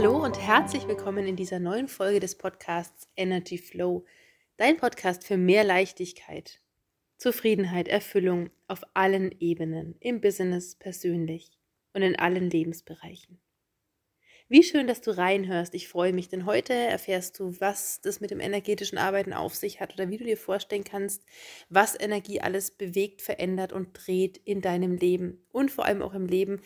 Hallo 0.00 0.24
und 0.24 0.40
herzlich 0.40 0.86
willkommen 0.86 1.26
in 1.26 1.34
dieser 1.34 1.58
neuen 1.58 1.88
Folge 1.88 2.20
des 2.20 2.36
Podcasts 2.38 3.08
Energy 3.16 3.58
Flow, 3.58 4.04
dein 4.56 4.76
Podcast 4.76 5.24
für 5.24 5.36
mehr 5.36 5.64
Leichtigkeit, 5.64 6.60
Zufriedenheit, 7.16 7.88
Erfüllung 7.88 8.50
auf 8.68 8.82
allen 8.94 9.34
Ebenen, 9.40 9.96
im 9.98 10.20
Business, 10.20 10.76
persönlich 10.76 11.58
und 11.94 12.02
in 12.02 12.16
allen 12.16 12.48
Lebensbereichen. 12.48 13.40
Wie 14.48 14.62
schön, 14.62 14.86
dass 14.86 15.00
du 15.00 15.10
reinhörst. 15.10 15.74
Ich 15.74 15.88
freue 15.88 16.12
mich, 16.12 16.28
denn 16.28 16.46
heute 16.46 16.72
erfährst 16.72 17.40
du, 17.40 17.60
was 17.60 18.00
das 18.00 18.20
mit 18.20 18.30
dem 18.30 18.38
energetischen 18.38 18.98
Arbeiten 18.98 19.32
auf 19.32 19.56
sich 19.56 19.80
hat 19.80 19.94
oder 19.94 20.10
wie 20.10 20.18
du 20.18 20.24
dir 20.24 20.36
vorstellen 20.36 20.84
kannst, 20.84 21.26
was 21.70 21.98
Energie 21.98 22.40
alles 22.40 22.70
bewegt, 22.70 23.20
verändert 23.20 23.72
und 23.72 23.88
dreht 23.94 24.38
in 24.44 24.60
deinem 24.60 24.94
Leben 24.94 25.44
und 25.50 25.72
vor 25.72 25.86
allem 25.86 26.02
auch 26.02 26.14
im 26.14 26.26
Leben 26.26 26.62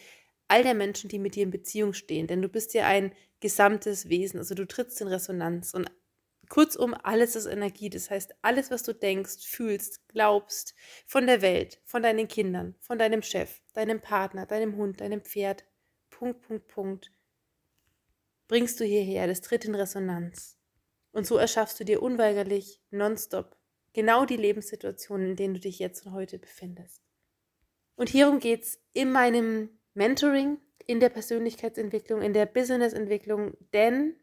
all 0.52 0.62
der 0.62 0.74
Menschen, 0.74 1.08
die 1.08 1.18
mit 1.18 1.34
dir 1.34 1.44
in 1.44 1.50
Beziehung 1.50 1.94
stehen. 1.94 2.26
Denn 2.26 2.42
du 2.42 2.48
bist 2.50 2.74
ja 2.74 2.86
ein 2.86 3.14
gesamtes 3.40 4.10
Wesen, 4.10 4.38
also 4.38 4.54
du 4.54 4.66
trittst 4.66 5.00
in 5.00 5.08
Resonanz 5.08 5.72
und 5.72 5.90
kurzum, 6.50 6.92
alles 6.92 7.36
ist 7.36 7.46
Energie. 7.46 7.88
Das 7.88 8.10
heißt, 8.10 8.34
alles, 8.42 8.70
was 8.70 8.82
du 8.82 8.92
denkst, 8.92 9.46
fühlst, 9.46 10.06
glaubst, 10.08 10.74
von 11.06 11.26
der 11.26 11.40
Welt, 11.40 11.80
von 11.86 12.02
deinen 12.02 12.28
Kindern, 12.28 12.74
von 12.80 12.98
deinem 12.98 13.22
Chef, 13.22 13.62
deinem 13.72 14.02
Partner, 14.02 14.44
deinem 14.44 14.76
Hund, 14.76 15.00
deinem 15.00 15.22
Pferd, 15.22 15.64
Punkt, 16.10 16.42
Punkt, 16.42 16.68
Punkt 16.68 17.12
bringst 18.46 18.78
du 18.78 18.84
hierher, 18.84 19.26
das 19.26 19.40
tritt 19.40 19.64
in 19.64 19.74
Resonanz. 19.74 20.58
Und 21.12 21.26
so 21.26 21.38
erschaffst 21.38 21.80
du 21.80 21.84
dir 21.84 22.02
unweigerlich, 22.02 22.82
nonstop, 22.90 23.56
genau 23.94 24.26
die 24.26 24.36
Lebenssituationen, 24.36 25.30
in 25.30 25.36
denen 25.36 25.54
du 25.54 25.60
dich 25.60 25.78
jetzt 25.78 26.04
und 26.04 26.12
heute 26.12 26.38
befindest. 26.38 27.00
Und 27.96 28.10
hierum 28.10 28.40
geht 28.40 28.64
es 28.64 28.78
in 28.92 29.10
meinem 29.10 29.70
Mentoring, 29.94 30.58
in 30.86 31.00
der 31.00 31.10
Persönlichkeitsentwicklung, 31.10 32.22
in 32.22 32.32
der 32.32 32.46
Businessentwicklung, 32.46 33.56
denn 33.72 34.16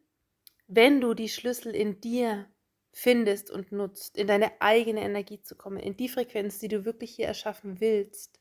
wenn 0.68 1.02
du 1.02 1.14
die 1.14 1.30
Schlüssel 1.30 1.76
in 1.76 2.02
dir 2.02 2.48
findest 2.92 3.50
und 3.50 3.72
nutzt, 3.72 4.18
in 4.18 4.28
deine 4.28 4.62
eigene 4.62 5.02
Energie 5.02 5.42
zu 5.42 5.56
kommen, 5.56 5.78
in 5.78 5.96
die 5.96 6.10
Frequenz, 6.10 6.60
die 6.60 6.68
du 6.68 6.86
wirklich 6.86 7.16
hier 7.16 7.28
erschaffen 7.28 7.80
willst, 7.80 8.40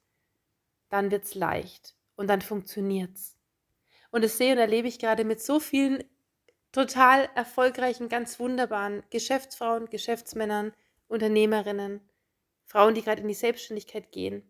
dann 0.88 1.10
wird 1.10 1.24
es 1.24 1.34
leicht 1.34 1.94
und 2.16 2.28
dann 2.28 2.40
funktioniert 2.40 3.14
es. 3.14 3.36
Und 4.10 4.24
das 4.24 4.38
sehe 4.38 4.52
und 4.52 4.58
erlebe 4.58 4.88
ich 4.88 4.98
gerade 4.98 5.24
mit 5.24 5.40
so 5.40 5.60
vielen 5.60 6.02
total 6.72 7.28
erfolgreichen, 7.34 8.08
ganz 8.08 8.40
wunderbaren 8.40 9.02
Geschäftsfrauen, 9.10 9.90
Geschäftsmännern, 9.90 10.72
Unternehmerinnen, 11.08 12.00
Frauen, 12.66 12.94
die 12.94 13.02
gerade 13.02 13.22
in 13.22 13.28
die 13.28 13.34
Selbstständigkeit 13.34 14.12
gehen, 14.12 14.42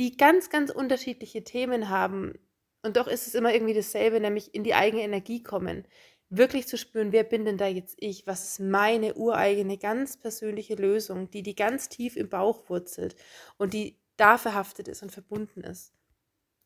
die 0.00 0.16
ganz, 0.16 0.48
ganz 0.48 0.70
unterschiedliche 0.70 1.44
Themen 1.44 1.90
haben. 1.90 2.38
Und 2.82 2.96
doch 2.96 3.06
ist 3.06 3.26
es 3.26 3.34
immer 3.34 3.52
irgendwie 3.52 3.74
dasselbe, 3.74 4.18
nämlich 4.18 4.54
in 4.54 4.64
die 4.64 4.74
eigene 4.74 5.02
Energie 5.02 5.42
kommen. 5.42 5.86
Wirklich 6.30 6.66
zu 6.66 6.78
spüren, 6.78 7.12
wer 7.12 7.22
bin 7.22 7.44
denn 7.44 7.58
da 7.58 7.66
jetzt 7.66 7.96
ich? 7.98 8.26
Was 8.26 8.48
ist 8.48 8.60
meine 8.60 9.14
ureigene, 9.14 9.76
ganz 9.76 10.16
persönliche 10.16 10.74
Lösung, 10.74 11.30
die 11.30 11.42
die 11.42 11.54
ganz 11.54 11.90
tief 11.90 12.16
im 12.16 12.30
Bauch 12.30 12.70
wurzelt 12.70 13.14
und 13.58 13.74
die 13.74 14.00
da 14.16 14.38
verhaftet 14.38 14.88
ist 14.88 15.02
und 15.02 15.12
verbunden 15.12 15.60
ist. 15.60 15.92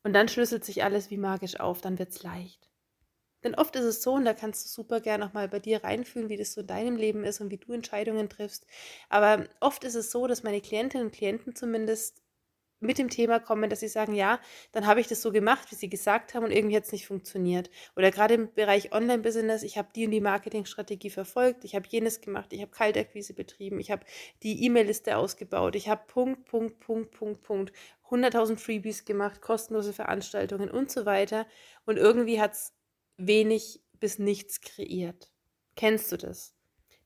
Und 0.05 0.13
dann 0.13 0.29
schlüsselt 0.29 0.65
sich 0.65 0.85
alles 0.85 1.11
wie 1.11 1.17
magisch 1.17 1.59
auf, 1.59 1.81
dann 1.81 1.99
wird 1.99 2.11
es 2.11 2.23
leicht. 2.23 2.71
Denn 3.43 3.55
oft 3.55 3.75
ist 3.77 3.85
es 3.85 4.03
so, 4.03 4.15
und 4.15 4.25
da 4.25 4.33
kannst 4.33 4.65
du 4.65 4.69
super 4.69 5.01
gerne 5.01 5.27
auch 5.27 5.33
mal 5.33 5.49
bei 5.49 5.61
dir 5.61 5.85
reinfühlen, 5.85 6.29
wie 6.29 6.37
das 6.37 6.53
so 6.53 6.63
in 6.63 6.67
deinem 6.67 6.97
Leben 6.97 7.25
ist 7.25 7.41
und 7.41 7.51
wie 7.51 7.59
du 7.59 7.73
Entscheidungen 7.73 8.29
triffst. 8.29 8.67
Aber 9.09 9.45
oft 9.61 9.85
ist 9.85 9.97
es 9.97 10.11
so, 10.11 10.27
dass 10.27 10.43
meine 10.43 10.61
Klientinnen 10.61 11.09
und 11.09 11.15
Klienten 11.15 11.55
zumindest 11.55 12.24
mit 12.85 12.99
dem 12.99 13.09
Thema 13.09 13.41
kommen, 13.41 13.71
dass 13.71 13.81
sie 13.81 13.89
sagen, 13.89 14.15
ja, 14.15 14.41
dann 14.73 14.87
habe 14.87 15.01
ich 15.01 15.09
das 15.09 15.23
so 15.23 15.33
gemacht, 15.33 15.71
wie 15.71 15.75
sie 15.75 15.89
gesagt 15.89 16.35
haben 16.35 16.45
und 16.45 16.51
irgendwie 16.51 16.77
hat 16.77 16.85
es 16.85 16.93
nicht 16.93 17.07
funktioniert. 17.07 17.71
Oder 17.97 18.11
gerade 18.11 18.35
im 18.35 18.53
Bereich 18.55 18.93
Online-Business, 18.93 19.63
ich 19.63 19.79
habe 19.79 19.89
die 19.95 20.05
und 20.05 20.13
die 20.13 20.21
Marketingstrategie 20.21 21.11
verfolgt, 21.11 21.65
ich 21.65 21.75
habe 21.75 21.87
jenes 21.89 22.21
gemacht, 22.21 22.53
ich 22.53 22.61
habe 22.61 22.71
Kaltakquise 22.71 23.35
betrieben, 23.35 23.81
ich 23.81 23.91
habe 23.91 24.05
die 24.43 24.65
E-Mail-Liste 24.65 25.17
ausgebaut, 25.17 25.77
ich 25.77 25.89
habe 25.89 26.03
Punkt, 26.07 26.45
Punkt, 26.45 26.81
Punkt, 26.81 27.11
Punkt, 27.11 27.43
Punkt, 27.43 27.73
100.000 28.11 28.57
Freebies 28.57 29.05
gemacht, 29.05 29.41
kostenlose 29.41 29.93
Veranstaltungen 29.93 30.71
und 30.71 30.91
so 30.91 31.07
weiter. 31.07 31.47
Und 31.87 31.97
irgendwie 31.97 32.41
hat 32.41 32.53
es 32.53 32.73
wenig 33.17 33.83
bis 33.99 34.19
nichts 34.19 34.61
kreiert. 34.61 35.33
Kennst 35.77 36.13
du 36.13 36.17
das? 36.17 36.54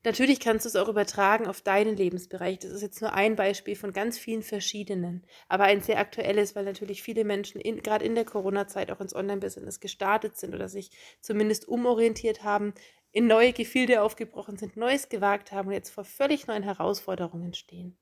Natürlich 0.05 0.39
kannst 0.39 0.63
du 0.63 0.69
es 0.69 0.77
auch 0.77 0.87
übertragen 0.87 1.45
auf 1.45 1.61
deinen 1.61 1.97
Lebensbereich. 1.97 2.59
Das 2.59 2.71
ist 2.71 2.81
jetzt 2.81 3.01
nur 3.01 3.13
ein 3.13 3.35
Beispiel 3.35 3.75
von 3.75 3.91
ganz 3.91 4.17
vielen 4.17 4.43
verschiedenen, 4.43 5.25
aber 5.49 5.65
ein 5.65 5.81
sehr 5.81 5.99
aktuelles, 5.99 6.55
weil 6.55 6.63
natürlich 6.63 7.03
viele 7.03 7.25
Menschen 7.25 7.59
in, 7.59 7.83
gerade 7.83 8.05
in 8.05 8.15
der 8.15 8.23
Corona-Zeit 8.23 8.91
auch 8.91 9.01
ins 9.01 9.13
Online-Business 9.13 9.81
gestartet 9.81 10.37
sind 10.37 10.55
oder 10.55 10.69
sich 10.69 10.91
zumindest 11.19 11.67
umorientiert 11.67 12.43
haben, 12.43 12.73
in 13.11 13.27
neue 13.27 13.51
Gefilde 13.51 14.01
aufgebrochen 14.01 14.57
sind, 14.57 14.77
Neues 14.77 15.09
gewagt 15.09 15.51
haben 15.51 15.67
und 15.67 15.73
jetzt 15.73 15.89
vor 15.89 16.05
völlig 16.05 16.47
neuen 16.47 16.63
Herausforderungen 16.63 17.53
stehen. 17.53 17.97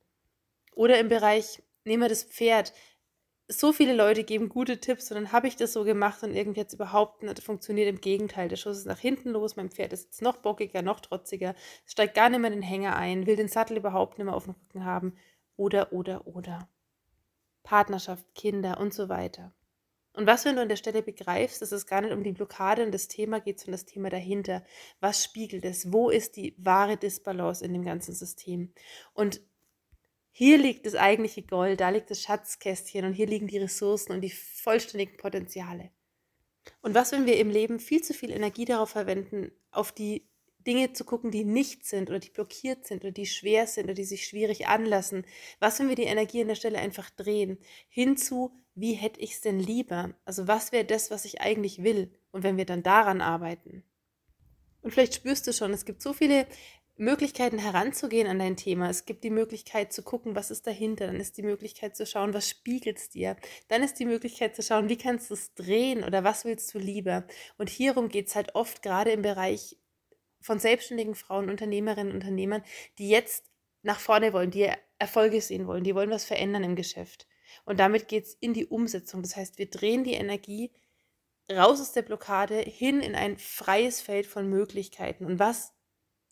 Oder 0.74 1.00
im 1.00 1.08
Bereich, 1.08 1.64
nehmen 1.84 2.04
wir 2.04 2.10
das 2.10 2.24
Pferd, 2.24 2.74
so 3.48 3.72
viele 3.72 3.94
Leute 3.94 4.24
geben 4.24 4.50
gute 4.50 4.80
Tipps 4.80 5.10
und 5.10 5.16
dann 5.16 5.32
habe 5.32 5.48
ich 5.48 5.56
das 5.56 5.74
so 5.74 5.84
gemacht 5.84 6.22
und 6.24 6.36
irgendwie 6.36 6.60
hat 6.60 6.68
es 6.68 6.74
überhaupt 6.74 7.24
nicht 7.24 7.42
funktioniert. 7.42 7.88
Im 7.88 8.02
Gegenteil, 8.02 8.50
der 8.50 8.58
Schuss 8.58 8.78
ist 8.78 8.86
nach 8.86 9.00
hinten 9.00 9.30
los, 9.30 9.56
mein 9.56 9.70
Pferd 9.70 9.94
ist 9.94 10.06
jetzt 10.06 10.22
noch 10.22 10.38
bockiger, 10.38 10.82
noch 10.82 11.00
trotziger, 11.00 11.56
steigt 11.86 12.16
gar 12.16 12.30
nicht 12.30 12.40
mehr 12.40 12.52
in 12.52 12.60
den 12.60 12.68
Hänger 12.68 12.96
ein, 12.98 13.26
will 13.26 13.38
den 13.38 13.48
Sattel 13.48 13.78
überhaupt 13.78 14.18
nicht 14.18 14.26
mehr 14.26 14.36
auf 14.36 14.46
dem 14.46 14.56
Rücken 14.56 14.86
haben 14.86 15.16
oder, 15.56 15.94
oder, 15.94 16.28
oder. 16.28 16.68
Partnerschaft, 17.64 18.26
Kinder 18.36 18.80
und 18.80 18.94
so 18.94 19.10
weiter. 19.10 19.54
Und 20.14 20.26
was, 20.26 20.46
wenn 20.46 20.56
du 20.56 20.64
an 20.64 20.70
der 20.70 20.78
Stelle 20.78 21.04
begreifst, 21.04 21.62
dass 21.62 21.72
es 21.72 21.86
gar 21.86 22.02
nicht 22.02 22.12
um 22.12 22.24
die 22.24 22.32
Blockade 22.32 22.84
und 22.84 22.92
das 22.92 23.08
Thema 23.08 23.40
geht, 23.40 23.60
sondern 23.60 23.74
das 23.74 23.86
Thema 23.86 24.10
dahinter. 24.10 24.64
Was 25.00 25.24
spiegelt 25.24 25.64
es? 25.64 25.94
Wo 25.94 26.10
ist 26.10 26.38
die 26.38 26.56
wahre 26.58 26.98
Disbalance 26.98 27.64
in 27.64 27.72
dem 27.72 27.86
ganzen 27.86 28.16
System? 28.16 28.74
Und 29.14 29.42
hier 30.40 30.60
liegt 30.60 30.86
das 30.86 30.94
eigentliche 30.94 31.42
Gold, 31.42 31.80
da 31.80 31.90
liegt 31.90 32.12
das 32.12 32.22
Schatzkästchen 32.22 33.06
und 33.06 33.14
hier 33.14 33.26
liegen 33.26 33.48
die 33.48 33.58
Ressourcen 33.58 34.12
und 34.12 34.22
die 34.22 34.30
vollständigen 34.30 35.18
Potenziale. 35.18 35.90
Und 36.84 36.94
was, 36.94 37.12
wenn 37.12 37.26
wir 37.26 37.40
im 37.40 37.50
Leben 37.50 37.80
viel 37.80 38.04
zu 38.04 38.14
viel 38.14 38.30
Energie 38.30 38.66
darauf 38.66 38.92
verwenden, 38.92 39.52
auf 39.72 39.92
die 39.92 40.30
Dinge 40.60 40.94
zu 40.94 41.06
gucken, 41.06 41.32
die 41.32 41.44
nicht 41.44 41.88
sind 41.88 42.12
oder 42.12 42.20
die 42.20 42.30
blockiert 42.30 42.86
sind 42.86 43.04
oder 43.04 43.12
die 43.12 43.26
schwer 43.26 43.66
sind 43.66 43.86
oder 43.86 43.96
die 43.96 44.04
sich 44.04 44.28
schwierig 44.28 44.68
anlassen? 44.68 45.26
Was, 45.60 45.80
wenn 45.80 45.90
wir 45.90 45.96
die 45.96 46.04
Energie 46.04 46.44
an 46.44 46.50
der 46.50 46.56
Stelle 46.56 46.78
einfach 46.78 47.10
drehen? 47.10 47.58
Hinzu, 47.90 48.52
wie 48.76 48.94
hätte 48.94 49.20
ich 49.20 49.32
es 49.32 49.42
denn 49.42 49.60
lieber? 49.60 50.14
Also 50.24 50.48
was 50.48 50.72
wäre 50.72 50.86
das, 50.86 51.10
was 51.10 51.26
ich 51.26 51.42
eigentlich 51.42 51.82
will? 51.82 52.12
Und 52.30 52.44
wenn 52.44 52.58
wir 52.58 52.66
dann 52.66 52.84
daran 52.84 53.22
arbeiten? 53.22 53.84
Und 54.84 54.92
vielleicht 54.92 55.16
spürst 55.16 55.48
du 55.48 55.52
schon, 55.52 55.74
es 55.74 55.84
gibt 55.84 56.04
so 56.04 56.14
viele 56.14 56.46
Möglichkeiten 56.98 57.60
heranzugehen 57.60 58.28
an 58.28 58.40
dein 58.40 58.58
Thema. 58.58 58.90
Es 58.90 59.06
gibt 59.06 59.24
die 59.24 59.30
Möglichkeit 59.30 59.94
zu 59.94 60.02
gucken, 60.02 60.36
was 60.36 60.52
ist 60.52 60.66
dahinter. 60.66 61.08
Dann 61.08 61.20
ist 61.20 61.38
die 61.38 61.44
Möglichkeit 61.44 61.96
zu 61.96 62.06
schauen, 62.06 62.34
was 62.34 62.50
spiegelt 62.50 62.98
es 62.98 63.10
dir. 63.10 63.38
Dann 63.68 63.84
ist 63.84 64.00
die 64.00 64.06
Möglichkeit 64.06 64.56
zu 64.56 64.64
schauen, 64.64 64.90
wie 64.90 64.98
kannst 64.98 65.30
du 65.30 65.36
es 65.36 65.54
drehen 65.54 66.04
oder 66.04 66.24
was 66.24 66.46
willst 66.46 66.74
du 66.74 66.80
lieber. 66.80 67.26
Und 67.58 67.70
hierum 67.70 68.10
geht 68.10 68.28
es 68.28 68.36
halt 68.36 68.56
oft 68.56 68.82
gerade 68.82 69.12
im 69.12 69.22
Bereich 69.22 69.78
von 70.42 70.60
selbstständigen 70.60 71.16
Frauen, 71.16 71.50
Unternehmerinnen 71.50 72.12
und 72.12 72.24
Unternehmern, 72.24 72.64
die 72.98 73.10
jetzt 73.10 73.46
nach 73.84 74.00
vorne 74.00 74.34
wollen, 74.34 74.52
die 74.52 74.70
Erfolge 75.00 75.42
sehen 75.42 75.68
wollen, 75.68 75.84
die 75.84 75.96
wollen 75.96 76.10
was 76.10 76.26
verändern 76.26 76.64
im 76.64 76.76
Geschäft. 76.76 77.28
Und 77.66 77.80
damit 77.80 78.08
geht 78.08 78.26
es 78.26 78.34
in 78.34 78.54
die 78.54 78.66
Umsetzung. 78.66 79.22
Das 79.22 79.36
heißt, 79.36 79.58
wir 79.58 79.70
drehen 79.70 80.04
die 80.04 80.14
Energie 80.14 80.72
raus 81.52 81.80
aus 81.80 81.94
der 81.94 82.02
Blockade 82.02 82.60
hin 82.60 83.02
in 83.02 83.16
ein 83.16 83.38
freies 83.38 84.02
Feld 84.02 84.26
von 84.26 84.50
Möglichkeiten. 84.50 85.26
Und 85.26 85.40
was 85.40 85.74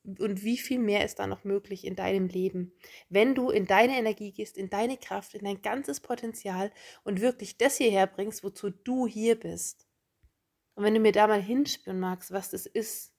und 0.06 0.44
wie 0.44 0.57
viel 0.57 0.80
mehr 0.80 1.04
ist 1.04 1.19
da 1.19 1.28
noch 1.28 1.44
möglich 1.44 1.86
in 1.86 1.96
deinem 1.96 2.28
Leben, 2.28 2.74
wenn 3.10 3.36
du 3.36 3.50
in 3.50 3.66
deine 3.66 3.98
Energie 3.98 4.31
gehst, 4.31 4.57
in 4.57 4.69
deine 4.69 4.98
Kraft, 4.98 5.34
in 5.34 5.44
dein 5.44 5.62
ganzes 5.62 6.00
Potenzial 6.00 6.72
und 7.04 7.22
wirklich 7.22 7.57
das 7.57 7.78
hierher 7.78 8.07
bringst, 8.07 8.44
wozu 8.44 8.69
du 8.69 9.07
hier 9.07 9.40
bist. 9.40 9.88
Und 10.75 10.84
wenn 10.84 10.94
du 10.94 11.00
mir 11.00 11.12
da 11.12 11.28
mal 11.28 11.42
hinspüren 11.42 12.00
magst, 12.00 12.31
was 12.31 12.50
das 12.50 12.66
ist, 12.66 13.13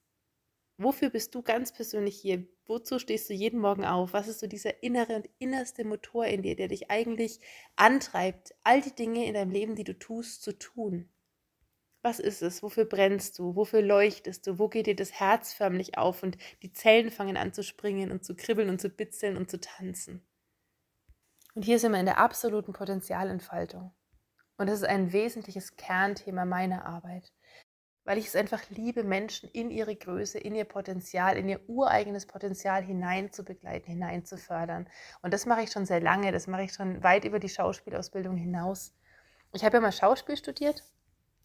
wofür 0.78 1.10
bist 1.10 1.34
du 1.34 1.42
ganz 1.42 1.72
persönlich 1.72 2.20
hier? 2.20 2.46
Wozu 2.66 2.98
stehst 2.98 3.30
du 3.30 3.34
jeden 3.34 3.60
Morgen 3.60 3.84
auf? 3.84 4.12
Was 4.12 4.28
ist 4.28 4.40
so 4.40 4.46
dieser 4.46 4.82
innere 4.82 5.16
und 5.16 5.28
innerste 5.38 5.84
Motor 5.84 6.26
in 6.26 6.42
dir, 6.42 6.56
der 6.56 6.68
dich 6.68 6.90
eigentlich 6.90 7.40
antreibt, 7.76 8.54
all 8.62 8.80
die 8.80 8.94
Dinge 8.94 9.26
in 9.26 9.34
deinem 9.34 9.50
Leben, 9.50 9.74
die 9.74 9.84
du 9.84 9.98
tust, 9.98 10.42
zu 10.42 10.58
tun? 10.58 11.08
Was 12.06 12.20
ist 12.20 12.40
es? 12.40 12.62
Wofür 12.62 12.84
brennst 12.84 13.36
du? 13.36 13.56
Wofür 13.56 13.82
leuchtest 13.82 14.46
du? 14.46 14.60
Wo 14.60 14.68
geht 14.68 14.86
dir 14.86 14.94
das 14.94 15.10
Herz 15.10 15.52
förmlich 15.52 15.98
auf 15.98 16.22
und 16.22 16.38
die 16.62 16.72
Zellen 16.72 17.10
fangen 17.10 17.36
an 17.36 17.52
zu 17.52 17.64
springen 17.64 18.12
und 18.12 18.24
zu 18.24 18.36
kribbeln 18.36 18.68
und 18.68 18.80
zu 18.80 18.90
bitzeln 18.90 19.36
und 19.36 19.50
zu 19.50 19.58
tanzen? 19.58 20.24
Und 21.56 21.64
hier 21.64 21.80
sind 21.80 21.90
wir 21.90 21.98
in 21.98 22.06
der 22.06 22.18
absoluten 22.18 22.72
Potenzialentfaltung. 22.72 23.92
Und 24.56 24.68
das 24.68 24.82
ist 24.82 24.88
ein 24.88 25.12
wesentliches 25.12 25.74
Kernthema 25.74 26.44
meiner 26.44 26.86
Arbeit, 26.86 27.32
weil 28.04 28.18
ich 28.18 28.28
es 28.28 28.36
einfach 28.36 28.62
liebe, 28.70 29.02
Menschen 29.02 29.50
in 29.50 29.72
ihre 29.72 29.96
Größe, 29.96 30.38
in 30.38 30.54
ihr 30.54 30.64
Potenzial, 30.64 31.36
in 31.36 31.48
ihr 31.48 31.68
ureigenes 31.68 32.26
Potenzial 32.26 32.84
hinein 32.84 33.32
zu 33.32 33.44
begleiten, 33.44 33.90
hinein 33.90 34.24
zu 34.24 34.38
fördern. 34.38 34.88
Und 35.22 35.34
das 35.34 35.44
mache 35.44 35.62
ich 35.62 35.72
schon 35.72 35.86
sehr 35.86 36.00
lange, 36.00 36.30
das 36.30 36.46
mache 36.46 36.62
ich 36.62 36.72
schon 36.72 37.02
weit 37.02 37.24
über 37.24 37.40
die 37.40 37.48
Schauspielausbildung 37.48 38.36
hinaus. 38.36 38.94
Ich 39.52 39.64
habe 39.64 39.78
ja 39.78 39.80
mal 39.80 39.90
Schauspiel 39.90 40.36
studiert 40.36 40.84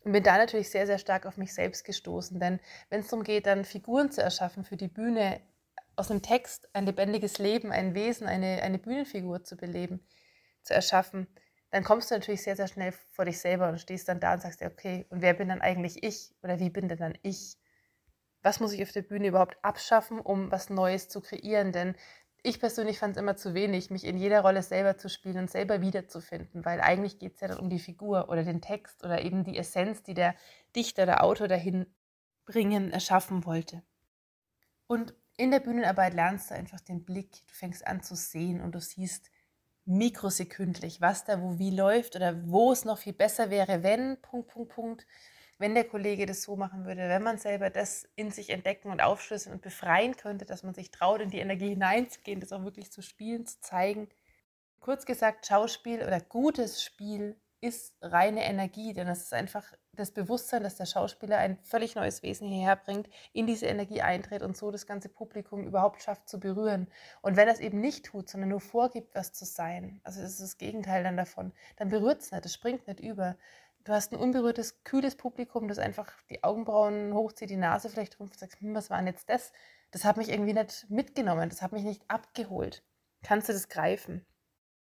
Und 0.04 0.14
bin 0.14 0.24
da 0.24 0.38
natürlich 0.38 0.70
sehr, 0.70 0.88
sehr 0.88 0.98
stark 0.98 1.26
auf 1.26 1.38
mich 1.38 1.54
selbst 1.54 1.86
gestoßen. 1.86 2.40
Denn 2.40 2.60
wenn 2.90 3.02
es 3.02 3.08
darum 3.08 3.24
geht, 3.24 3.46
dann 3.46 3.66
Figuren 3.66 4.12
zu 4.12 4.22
erschaffen 4.22 4.64
für 4.64 4.78
die 4.78 4.88
Bühne, 4.88 5.42
aus 5.96 6.10
einem 6.10 6.22
Text 6.22 6.70
ein 6.74 6.86
lebendiges 6.86 7.38
Leben, 7.38 7.72
ein 7.72 7.94
Wesen, 7.94 8.26
eine, 8.26 8.64
eine 8.64 8.80
Bühnenfigur 8.80 9.44
zu 9.44 9.56
beleben, 9.56 10.00
zu 10.64 10.74
erschaffen, 10.74 11.28
dann 11.70 11.84
kommst 11.84 12.12
du 12.12 12.16
natürlich 12.16 12.44
sehr, 12.44 12.56
sehr 12.56 12.68
schnell 12.68 12.94
vor 13.12 13.26
dich 13.26 13.40
selber 13.40 13.70
und 13.70 13.80
stehst 13.80 14.10
dann 14.10 14.20
da 14.20 14.34
und 14.34 14.42
sagst 14.42 14.62
dir, 14.62 14.68
okay, 14.68 15.06
und 15.10 15.22
wer 15.22 15.34
bin 15.34 15.50
dann 15.50 15.62
eigentlich 15.62 16.04
ich? 16.04 16.34
Oder 16.44 16.60
wie 16.60 16.70
bin 16.70 16.90
denn 16.90 16.98
dann 16.98 17.18
ich? 17.22 17.58
Was 18.42 18.60
muss 18.60 18.74
ich 18.74 18.84
auf 18.84 18.92
der 18.92 19.04
Bühne 19.04 19.28
überhaupt 19.28 19.58
abschaffen, 19.64 20.20
um 20.20 20.52
was 20.52 20.70
Neues 20.70 21.08
zu 21.08 21.22
kreieren? 21.22 21.72
Denn 21.72 21.96
ich 22.44 22.60
persönlich 22.60 22.98
fand 22.98 23.16
es 23.16 23.22
immer 23.22 23.36
zu 23.36 23.54
wenig, 23.54 23.92
mich 23.92 24.04
in 24.04 24.18
jeder 24.18 24.42
Rolle 24.42 24.64
selber 24.64 24.98
zu 24.98 25.10
spielen 25.10 25.38
und 25.38 25.52
selber 25.52 25.82
wiederzufinden, 25.82 26.66
weil 26.66 26.82
eigentlich 26.82 27.20
geht 27.20 27.36
es 27.36 27.42
ja 27.42 27.48
dann 27.48 27.60
um 27.60 27.70
die 27.70 27.80
Figur 27.80 28.30
oder 28.30 28.44
den 28.44 28.62
Text 28.62 29.04
oder 29.04 29.22
eben 29.22 29.44
die 29.44 29.58
Essenz, 29.58 30.02
die 30.02 30.16
der 30.16 30.36
Dichter, 30.76 31.06
der 31.06 31.24
Autor 31.24 31.48
dahin 31.48 31.86
bringen, 32.46 32.92
erschaffen 32.92 33.46
wollte. 33.46 33.84
Und 34.88 35.14
in 35.38 35.52
der 35.52 35.60
Bühnenarbeit 35.60 36.14
lernst 36.14 36.50
du 36.50 36.56
einfach 36.56 36.82
den 36.82 37.06
Blick, 37.06 37.32
du 37.48 37.54
fängst 37.54 37.86
an 37.86 38.02
zu 38.02 38.16
sehen 38.16 38.62
und 38.62 38.74
du 38.74 38.80
siehst 38.80 39.30
mikrosekündlich, 39.86 41.00
was 41.00 41.26
da 41.26 41.42
wo 41.42 41.60
wie 41.60 41.72
läuft 41.72 42.16
oder 42.16 42.48
wo 42.48 42.72
es 42.72 42.86
noch 42.86 42.98
viel 42.98 43.14
besser 43.14 43.50
wäre, 43.50 43.84
wenn, 43.84 44.20
Punkt, 44.22 44.50
Punkt, 44.50 44.74
Punkt 44.74 45.08
wenn 45.62 45.76
der 45.76 45.86
Kollege 45.86 46.26
das 46.26 46.42
so 46.42 46.56
machen 46.56 46.86
würde, 46.86 47.08
wenn 47.08 47.22
man 47.22 47.38
selber 47.38 47.70
das 47.70 48.10
in 48.16 48.32
sich 48.32 48.50
entdecken 48.50 48.90
und 48.90 49.00
aufschlüsseln 49.00 49.54
und 49.54 49.62
befreien 49.62 50.18
könnte, 50.18 50.46
dass 50.46 50.64
man 50.64 50.74
sich 50.74 50.92
traut, 50.92 51.22
in 51.22 51.30
die 51.30 51.40
Energie 51.40 51.70
hineinzugehen, 51.70 52.40
das 52.40 52.52
auch 52.52 52.64
wirklich 52.64 52.92
zu 52.92 53.02
spielen, 53.02 53.46
zu 53.46 53.62
zeigen. 53.62 54.10
Kurz 54.80 55.06
gesagt, 55.06 55.46
Schauspiel 55.46 56.02
oder 56.02 56.20
gutes 56.20 56.84
Spiel 56.84 57.38
ist 57.62 57.94
reine 58.02 58.44
Energie, 58.44 58.94
denn 58.94 59.08
es 59.08 59.22
ist 59.22 59.34
einfach 59.36 59.72
das 59.94 60.10
Bewusstsein, 60.10 60.64
dass 60.64 60.78
der 60.78 60.88
Schauspieler 60.88 61.38
ein 61.38 61.60
völlig 61.62 61.94
neues 61.94 62.24
Wesen 62.24 62.48
hierher 62.48 62.76
bringt, 62.76 63.08
in 63.34 63.46
diese 63.46 63.68
Energie 63.68 64.02
eintritt 64.02 64.42
und 64.42 64.58
so 64.58 64.72
das 64.72 64.88
ganze 64.88 65.10
Publikum 65.10 65.64
überhaupt 65.64 66.02
schafft 66.02 66.28
zu 66.28 66.40
berühren. 66.40 66.88
Und 67.22 67.38
wenn 67.38 67.48
er 67.48 67.54
es 67.54 67.60
eben 67.60 67.80
nicht 67.80 68.06
tut, 68.06 68.30
sondern 68.30 68.50
nur 68.50 68.62
vorgibt, 68.62 69.14
was 69.14 69.32
zu 69.32 69.46
sein, 69.46 70.02
also 70.04 70.22
das 70.22 70.32
ist 70.32 70.42
das 70.42 70.58
Gegenteil 70.58 71.04
dann 71.04 71.18
davon, 71.18 71.52
dann 71.76 71.90
berührt 71.90 72.22
es 72.22 72.32
nicht, 72.32 72.46
es 72.46 72.54
springt 72.56 72.88
nicht 72.88 73.00
über 73.00 73.38
du 73.84 73.92
hast 73.92 74.12
ein 74.12 74.20
unberührtes, 74.20 74.84
kühles 74.84 75.16
Publikum, 75.16 75.68
das 75.68 75.80
einfach 75.80 76.12
die 76.30 76.44
Augenbrauen 76.44 77.14
hochzieht, 77.14 77.50
die 77.50 77.58
Nase 77.58 77.90
vielleicht 77.90 78.20
rümpft 78.20 78.36
und 78.36 78.40
sagt, 78.40 78.62
hm, 78.62 78.76
was 78.76 78.90
war 78.90 78.98
denn 78.98 79.08
jetzt 79.08 79.30
das? 79.30 79.52
Das 79.92 80.06
hat 80.06 80.18
mich 80.18 80.30
irgendwie 80.30 80.54
nicht 80.54 80.90
mitgenommen, 80.90 81.50
das 81.50 81.62
hat 81.62 81.72
mich 81.72 81.84
nicht 81.84 82.04
abgeholt. 82.08 82.84
Kannst 83.24 83.50
du 83.50 83.54
das 83.54 83.70
greifen? 83.70 84.26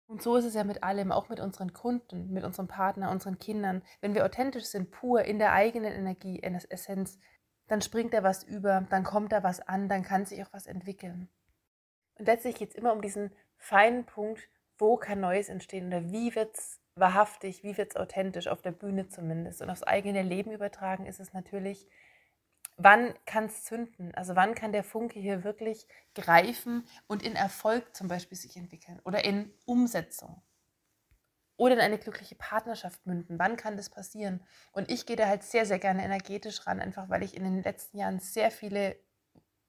Und 0.07 0.21
so 0.21 0.37
ist 0.37 0.45
es 0.45 0.53
ja 0.53 0.63
mit 0.63 0.83
allem, 0.83 1.11
auch 1.11 1.27
mit 1.29 1.39
unseren 1.39 1.73
Kunden, 1.73 2.31
mit 2.31 2.43
unserem 2.43 2.67
Partner, 2.67 3.11
unseren 3.11 3.39
Kindern. 3.39 3.81
Wenn 3.99 4.13
wir 4.13 4.25
authentisch 4.25 4.65
sind, 4.65 4.89
pur 4.91 5.23
in 5.23 5.37
der 5.37 5.51
eigenen 5.51 5.91
Energie, 5.91 6.37
in 6.37 6.53
der 6.53 6.71
Essenz, 6.71 7.19
dann 7.67 7.81
springt 7.81 8.13
da 8.13 8.23
was 8.23 8.43
über, 8.43 8.87
dann 8.89 9.03
kommt 9.03 9.33
da 9.33 9.43
was 9.43 9.59
an, 9.59 9.89
dann 9.89 10.03
kann 10.03 10.25
sich 10.25 10.41
auch 10.43 10.53
was 10.53 10.65
entwickeln. 10.65 11.29
Und 12.15 12.25
letztlich 12.25 12.55
geht 12.55 12.69
es 12.69 12.75
immer 12.75 12.93
um 12.93 13.01
diesen 13.01 13.33
feinen 13.57 14.05
Punkt, 14.05 14.49
wo 14.77 14.95
kann 14.95 15.19
Neues 15.19 15.49
entstehen 15.49 15.87
oder 15.87 16.09
wie 16.11 16.33
wird 16.35 16.55
es 16.55 16.79
wahrhaftig, 16.99 17.63
wie 17.63 17.77
wird 17.77 17.91
es 17.91 17.95
authentisch, 17.95 18.47
auf 18.47 18.61
der 18.61 18.71
Bühne 18.71 19.07
zumindest. 19.07 19.61
Und 19.61 19.69
aufs 19.69 19.83
eigene 19.83 20.21
Leben 20.21 20.51
übertragen 20.51 21.05
ist 21.05 21.19
es 21.19 21.33
natürlich, 21.33 21.87
wann 22.77 23.13
kann 23.25 23.45
es 23.45 23.63
zünden? 23.63 24.13
Also 24.15 24.35
wann 24.35 24.55
kann 24.55 24.71
der 24.71 24.83
Funke 24.83 25.19
hier 25.19 25.43
wirklich 25.43 25.87
greifen 26.15 26.87
und 27.07 27.23
in 27.23 27.35
Erfolg 27.35 27.95
zum 27.95 28.07
Beispiel 28.07 28.37
sich 28.37 28.55
entwickeln 28.55 28.99
oder 29.03 29.25
in 29.25 29.51
Umsetzung? 29.65 30.41
Oder 31.59 31.73
in 31.73 31.81
eine 31.81 31.97
glückliche 31.97 32.35
Partnerschaft 32.35 33.07
münden. 33.07 33.39
Wann 33.39 33.57
kann 33.57 33.77
das 33.77 33.89
passieren? 33.89 34.43
Und 34.73 34.91
ich 34.91 35.07
gehe 35.07 35.15
da 35.15 35.25
halt 35.25 35.41
sehr, 35.41 35.65
sehr 35.65 35.79
gerne 35.79 36.03
energetisch 36.03 36.67
ran, 36.67 36.79
einfach 36.79 37.09
weil 37.09 37.23
ich 37.23 37.35
in 37.35 37.43
den 37.43 37.63
letzten 37.63 37.97
Jahren 37.97 38.19
sehr 38.19 38.51
viele 38.51 38.95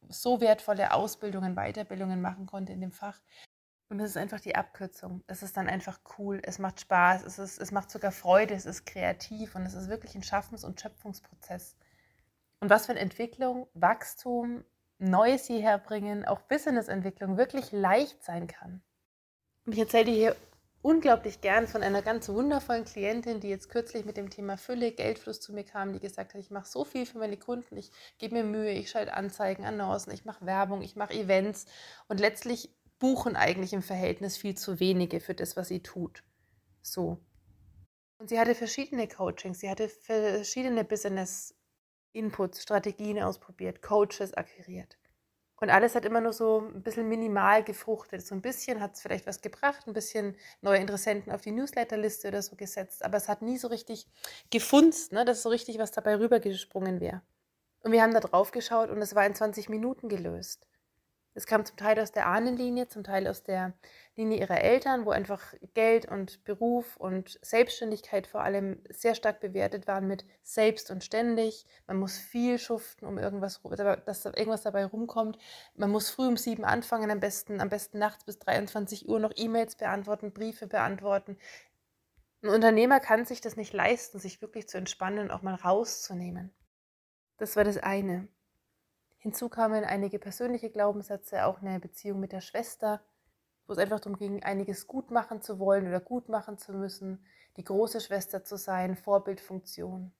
so 0.08 0.42
wertvolle 0.42 0.92
Ausbildungen, 0.92 1.54
Weiterbildungen 1.54 2.20
machen 2.20 2.46
konnte 2.46 2.72
in 2.72 2.80
dem 2.82 2.92
Fach, 2.92 3.20
und 3.88 4.00
es 4.00 4.10
ist 4.10 4.16
einfach 4.16 4.40
die 4.40 4.54
Abkürzung. 4.54 5.22
Es 5.26 5.42
ist 5.42 5.56
dann 5.56 5.68
einfach 5.68 6.00
cool, 6.18 6.40
es 6.42 6.58
macht 6.58 6.80
Spaß, 6.80 7.24
es, 7.24 7.38
ist, 7.38 7.58
es 7.58 7.72
macht 7.72 7.90
sogar 7.90 8.12
Freude, 8.12 8.54
es 8.54 8.66
ist 8.66 8.84
kreativ 8.84 9.54
und 9.54 9.62
es 9.62 9.74
ist 9.74 9.88
wirklich 9.88 10.14
ein 10.14 10.22
Schaffens- 10.22 10.64
und 10.64 10.80
Schöpfungsprozess. 10.80 11.76
Und 12.60 12.70
was 12.70 12.86
für 12.86 12.92
eine 12.92 13.00
Entwicklung, 13.00 13.68
Wachstum, 13.74 14.64
Neues 14.98 15.46
hierher 15.46 15.78
bringen, 15.78 16.24
auch 16.24 16.40
Businessentwicklung 16.42 17.36
wirklich 17.36 17.70
leicht 17.70 18.22
sein 18.24 18.48
kann. 18.48 18.82
Ich 19.66 19.78
erzähle 19.78 20.06
dir 20.06 20.14
hier 20.14 20.36
unglaublich 20.82 21.40
gern 21.40 21.66
von 21.66 21.82
einer 21.82 22.02
ganz 22.02 22.28
wundervollen 22.28 22.84
Klientin, 22.84 23.40
die 23.40 23.48
jetzt 23.48 23.68
kürzlich 23.68 24.04
mit 24.04 24.16
dem 24.16 24.30
Thema 24.30 24.56
Fülle, 24.56 24.92
Geldfluss 24.92 25.40
zu 25.40 25.52
mir 25.52 25.64
kam, 25.64 25.92
die 25.92 26.00
gesagt 26.00 26.34
hat, 26.34 26.40
ich 26.40 26.50
mache 26.50 26.66
so 26.66 26.84
viel 26.84 27.06
für 27.06 27.18
meine 27.18 27.36
Kunden, 27.36 27.76
ich 27.76 27.90
gebe 28.18 28.36
mir 28.36 28.44
Mühe, 28.44 28.72
ich 28.72 28.90
schalte 28.90 29.14
Anzeigen, 29.14 29.64
Annoncen, 29.64 30.12
ich 30.12 30.24
mache 30.24 30.46
Werbung, 30.46 30.82
ich 30.82 30.96
mache 30.96 31.14
Events. 31.14 31.66
Und 32.08 32.20
letztlich 32.20 32.70
buchen 32.98 33.36
eigentlich 33.36 33.72
im 33.72 33.82
Verhältnis 33.82 34.36
viel 34.36 34.56
zu 34.56 34.80
wenige 34.80 35.20
für 35.20 35.34
das, 35.34 35.56
was 35.56 35.68
sie 35.68 35.82
tut. 35.82 36.22
So. 36.82 37.18
Und 38.18 38.28
sie 38.28 38.38
hatte 38.38 38.54
verschiedene 38.54 39.06
Coachings, 39.06 39.60
sie 39.60 39.70
hatte 39.70 39.88
verschiedene 39.88 40.84
Business-Inputs, 40.84 42.62
Strategien 42.62 43.22
ausprobiert, 43.22 43.82
Coaches 43.82 44.34
akquiriert. 44.34 44.98
Und 45.60 45.70
alles 45.70 45.96
hat 45.96 46.04
immer 46.04 46.20
nur 46.20 46.32
so 46.32 46.60
ein 46.60 46.82
bisschen 46.82 47.08
minimal 47.08 47.64
gefruchtet. 47.64 48.24
So 48.24 48.34
ein 48.34 48.42
bisschen 48.42 48.80
hat 48.80 48.94
es 48.94 49.02
vielleicht 49.02 49.26
was 49.26 49.40
gebracht, 49.40 49.86
ein 49.86 49.92
bisschen 49.92 50.36
neue 50.60 50.78
Interessenten 50.78 51.32
auf 51.32 51.40
die 51.40 51.50
Newsletterliste 51.50 52.28
oder 52.28 52.42
so 52.42 52.54
gesetzt, 52.54 53.04
aber 53.04 53.16
es 53.16 53.28
hat 53.28 53.42
nie 53.42 53.58
so 53.58 53.66
richtig 53.66 54.06
gefunzt, 54.50 55.12
ne, 55.12 55.24
dass 55.24 55.42
so 55.42 55.48
richtig 55.48 55.78
was 55.78 55.90
dabei 55.90 56.16
rübergesprungen 56.16 57.00
wäre. 57.00 57.22
Und 57.80 57.90
wir 57.92 58.02
haben 58.02 58.14
da 58.14 58.20
drauf 58.20 58.52
geschaut 58.52 58.90
und 58.90 59.02
es 59.02 59.14
war 59.14 59.26
in 59.26 59.34
20 59.34 59.68
Minuten 59.68 60.08
gelöst. 60.08 60.67
Es 61.38 61.46
kam 61.46 61.64
zum 61.64 61.76
Teil 61.76 62.00
aus 62.00 62.10
der 62.10 62.26
Ahnenlinie, 62.26 62.88
zum 62.88 63.04
Teil 63.04 63.28
aus 63.28 63.44
der 63.44 63.72
Linie 64.16 64.40
ihrer 64.40 64.60
Eltern, 64.60 65.06
wo 65.06 65.10
einfach 65.10 65.54
Geld 65.72 66.10
und 66.10 66.42
Beruf 66.42 66.96
und 66.96 67.38
Selbstständigkeit 67.42 68.26
vor 68.26 68.40
allem 68.40 68.82
sehr 68.90 69.14
stark 69.14 69.38
bewertet 69.38 69.86
waren 69.86 70.08
mit 70.08 70.24
selbst 70.42 70.90
und 70.90 71.04
ständig. 71.04 71.64
Man 71.86 71.96
muss 71.96 72.18
viel 72.18 72.58
schuften, 72.58 73.06
um 73.06 73.18
irgendwas, 73.18 73.60
dass 74.04 74.22
da 74.22 74.30
irgendwas 74.30 74.62
dabei 74.62 74.84
rumkommt. 74.84 75.38
Man 75.76 75.90
muss 75.90 76.10
früh 76.10 76.26
um 76.26 76.36
sieben 76.36 76.64
anfangen, 76.64 77.08
am 77.08 77.20
besten, 77.20 77.60
am 77.60 77.68
besten 77.68 78.00
nachts 78.00 78.24
bis 78.24 78.40
23 78.40 79.08
Uhr 79.08 79.20
noch 79.20 79.32
E-Mails 79.36 79.76
beantworten, 79.76 80.32
Briefe 80.32 80.66
beantworten. 80.66 81.38
Ein 82.42 82.48
Unternehmer 82.48 82.98
kann 82.98 83.26
sich 83.26 83.40
das 83.40 83.54
nicht 83.54 83.72
leisten, 83.72 84.18
sich 84.18 84.42
wirklich 84.42 84.68
zu 84.68 84.76
entspannen 84.76 85.20
und 85.20 85.30
auch 85.30 85.42
mal 85.42 85.54
rauszunehmen. 85.54 86.52
Das 87.36 87.54
war 87.54 87.62
das 87.62 87.78
eine. 87.78 88.26
Hinzu 89.18 89.48
kamen 89.48 89.84
einige 89.84 90.18
persönliche 90.18 90.70
Glaubenssätze, 90.70 91.44
auch 91.44 91.60
eine 91.60 91.80
Beziehung 91.80 92.20
mit 92.20 92.32
der 92.32 92.40
Schwester, 92.40 93.00
wo 93.66 93.72
es 93.72 93.78
einfach 93.78 94.00
darum 94.00 94.16
ging, 94.16 94.42
einiges 94.42 94.86
gut 94.86 95.10
machen 95.10 95.42
zu 95.42 95.58
wollen 95.58 95.86
oder 95.86 96.00
gut 96.00 96.28
machen 96.28 96.56
zu 96.56 96.72
müssen, 96.72 97.24
die 97.56 97.64
große 97.64 98.00
Schwester 98.00 98.44
zu 98.44 98.56
sein, 98.56 98.96
Vorbildfunktion. 98.96 100.12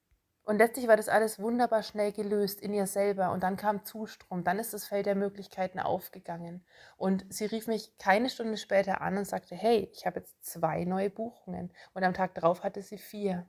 Und 0.43 0.57
letztlich 0.57 0.87
war 0.87 0.97
das 0.97 1.09
alles 1.09 1.39
wunderbar 1.39 1.83
schnell 1.83 2.11
gelöst 2.11 2.59
in 2.59 2.73
ihr 2.73 2.87
selber 2.87 3.31
und 3.31 3.43
dann 3.43 3.55
kam 3.55 3.85
Zustrom, 3.85 4.43
dann 4.43 4.57
ist 4.57 4.73
das 4.73 4.87
Feld 4.87 5.05
der 5.05 5.15
Möglichkeiten 5.15 5.79
aufgegangen. 5.79 6.65
Und 6.97 7.25
sie 7.29 7.45
rief 7.45 7.67
mich 7.67 7.97
keine 7.99 8.29
Stunde 8.29 8.57
später 8.57 9.01
an 9.01 9.17
und 9.17 9.25
sagte, 9.25 9.55
hey, 9.55 9.89
ich 9.93 10.05
habe 10.05 10.19
jetzt 10.19 10.43
zwei 10.43 10.85
neue 10.85 11.11
Buchungen 11.11 11.71
und 11.93 12.03
am 12.03 12.15
Tag 12.15 12.33
darauf 12.33 12.63
hatte 12.63 12.81
sie 12.81 12.97
vier. 12.97 13.47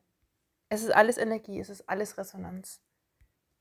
Es 0.68 0.82
ist 0.82 0.94
alles 0.94 1.16
Energie, 1.16 1.58
es 1.58 1.70
ist 1.70 1.88
alles 1.88 2.18
Resonanz. 2.18 2.82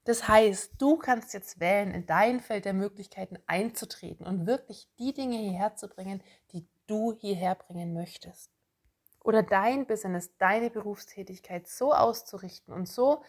Das 0.09 0.27
heißt, 0.27 0.81
du 0.81 0.97
kannst 0.97 1.35
jetzt 1.35 1.59
wählen, 1.59 1.91
in 1.91 2.07
dein 2.07 2.39
Feld 2.39 2.65
der 2.65 2.73
Möglichkeiten 2.73 3.37
einzutreten 3.45 4.25
und 4.25 4.47
wirklich 4.47 4.89
die 4.97 5.13
Dinge 5.13 5.37
hierher 5.37 5.75
zu 5.75 5.87
bringen, 5.87 6.23
die 6.51 6.65
du 6.87 7.13
hierher 7.13 7.53
bringen 7.53 7.93
möchtest. 7.93 8.51
Oder 9.23 9.43
dein 9.43 9.85
Business, 9.85 10.35
deine 10.39 10.71
Berufstätigkeit 10.71 11.67
so 11.67 11.93
auszurichten 11.93 12.73
und 12.73 12.89
so, 12.89 13.21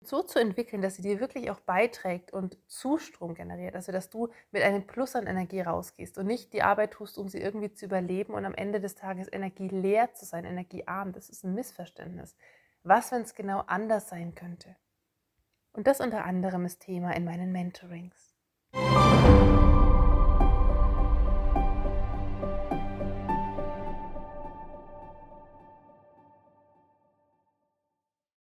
so 0.00 0.22
zu 0.22 0.38
entwickeln, 0.38 0.80
dass 0.80 0.94
sie 0.94 1.02
dir 1.02 1.18
wirklich 1.18 1.50
auch 1.50 1.58
beiträgt 1.58 2.32
und 2.32 2.56
Zustrom 2.68 3.34
generiert. 3.34 3.74
Also, 3.74 3.90
dass 3.90 4.10
du 4.10 4.28
mit 4.52 4.62
einem 4.62 4.86
Plus 4.86 5.16
an 5.16 5.26
Energie 5.26 5.62
rausgehst 5.62 6.18
und 6.18 6.26
nicht 6.26 6.52
die 6.52 6.62
Arbeit 6.62 6.92
tust, 6.92 7.18
um 7.18 7.28
sie 7.28 7.40
irgendwie 7.40 7.72
zu 7.72 7.86
überleben 7.86 8.34
und 8.34 8.44
am 8.44 8.54
Ende 8.54 8.80
des 8.80 8.94
Tages 8.94 9.26
energieleer 9.32 10.14
zu 10.14 10.24
sein, 10.24 10.44
energiearm. 10.44 11.12
Das 11.12 11.28
ist 11.28 11.42
ein 11.42 11.54
Missverständnis. 11.54 12.36
Was, 12.84 13.10
wenn 13.10 13.22
es 13.22 13.34
genau 13.34 13.64
anders 13.66 14.08
sein 14.08 14.36
könnte? 14.36 14.76
Und 15.72 15.86
das 15.86 16.00
unter 16.00 16.24
anderem 16.24 16.64
ist 16.64 16.80
Thema 16.80 17.12
in 17.16 17.24
meinen 17.24 17.52
Mentorings. 17.52 18.34